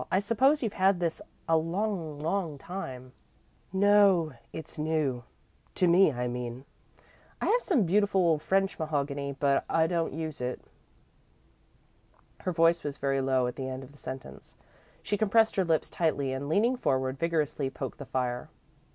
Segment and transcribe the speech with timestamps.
[0.09, 3.11] "I suppose you've had this a long, long time."
[3.71, 5.25] "No, it's new.
[5.75, 6.65] To me I mean.
[7.39, 10.59] I have some beautiful old French mahogany, but I don't use it."
[12.39, 14.55] Her voice was very low at the end of the sentence.
[15.03, 18.49] She compressed her lips tightly and, leaning forward, vigorously poked the fire.